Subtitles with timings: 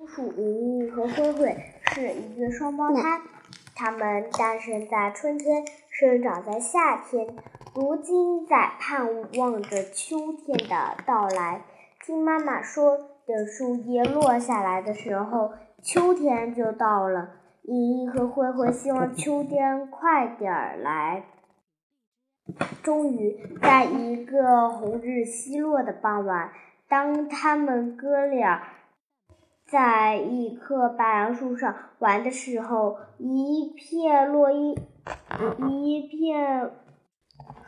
[0.00, 1.56] 松鼠莹莹和灰灰
[1.92, 3.20] 是一对双胞胎，
[3.74, 7.26] 他们诞生在春天，生长在夏天，
[7.74, 9.06] 如今在盼
[9.36, 11.60] 望着秋天的到来。
[12.02, 15.50] 听妈妈说，等树叶落下来的时候，
[15.82, 17.32] 秋天就到了。
[17.64, 21.24] 莹莹和灰灰希望秋天快点儿来。
[22.82, 26.50] 终于，在一个红日西落的傍晚，
[26.88, 28.62] 当他们哥俩
[29.70, 34.74] 在一棵白杨树上玩的时候，一片落叶，
[35.68, 36.72] 一片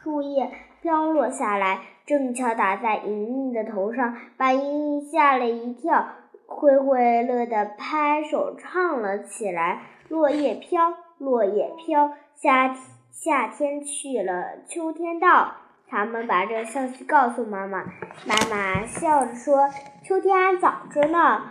[0.02, 6.08] 树叶飘落下来，正巧打在莹莹的头上，把莹莹吓了一跳。
[6.48, 12.74] 灰灰乐得拍手唱了起来：“落叶飘，落叶飘，夏
[13.10, 15.52] 夏天去了，秋天到。”
[15.88, 17.84] 他们把这消息告诉妈妈，
[18.26, 19.68] 妈妈笑着说
[20.02, 21.42] ：“秋天还早着呢。”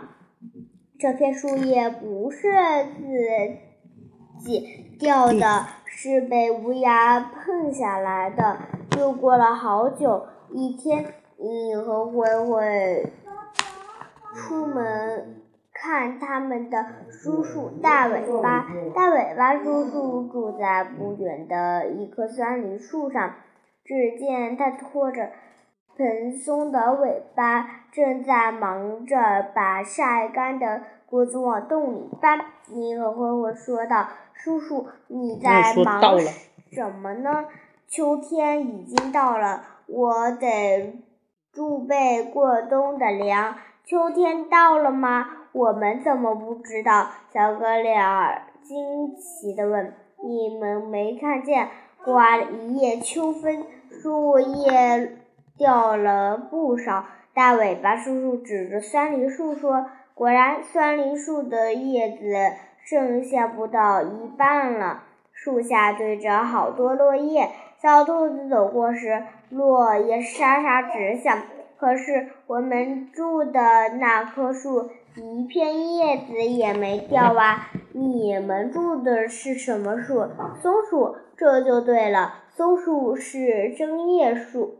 [1.02, 2.46] 这片树叶不是
[4.38, 8.58] 自己掉的，是被乌鸦碰下来的。
[8.96, 11.04] 又过了好久，一天，
[11.38, 13.12] 莹莹和灰灰
[14.36, 18.68] 出门看他们的叔叔大尾巴。
[18.94, 23.34] 大尾巴叔叔住在不远的一棵酸梨树上，
[23.84, 25.30] 只见他拖着。
[25.96, 29.16] 蓬松的尾巴正在忙着
[29.54, 32.40] 把晒干的果子往洞里搬。
[32.68, 36.18] 尼和灰灰说道：“叔叔，你在忙
[36.70, 37.44] 什么呢？
[37.86, 40.98] 秋天已经到了，我得
[41.52, 43.56] 贮备过冬的粮。
[43.84, 45.26] 秋天到了吗？
[45.52, 49.92] 我们怎么不知道？”小哥俩惊奇地问
[50.24, 51.68] ：“你们没看见
[52.02, 55.18] 刮了一夜秋风，树叶？”
[55.56, 57.04] 掉了不少。
[57.34, 62.34] 大尾巴叔叔指着酸梨树说：“果然，酸梨树的叶子
[62.84, 65.04] 剩下不到一半了。
[65.32, 67.48] 树下堆着好多落叶。
[67.80, 71.42] 小兔子走过时，落叶沙沙直响。
[71.78, 73.60] 可是我们住的
[73.98, 77.70] 那棵树一片叶子也没掉啊！
[77.92, 80.28] 你们住的是什么树？
[80.60, 81.16] 松树？
[81.36, 84.76] 这就对了，松树是针叶树。”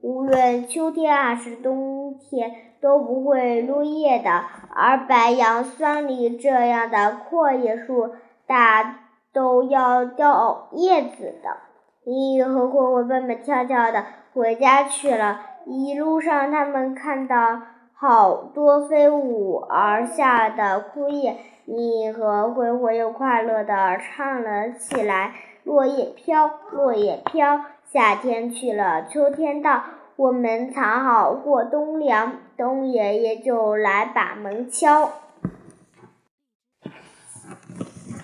[0.00, 8.14] 无论秋天还是冬天都不会落叶的，而白杨、酸梨这样的阔叶树
[8.46, 9.00] 大
[9.32, 11.56] 都要掉叶子的。
[12.04, 15.40] 莹莹和灰灰蹦蹦跳跳的回家去了。
[15.64, 17.60] 一路上，他们看到
[17.92, 25.32] 好多飞舞而下的枯叶，莹莹和灰灰又快乐地唱了起来
[25.66, 27.60] ：“落叶飘，落叶飘。”
[27.92, 29.82] 夏天去了，秋天到，
[30.16, 35.10] 我们藏好过冬粮，冬爷爷就来把门敲。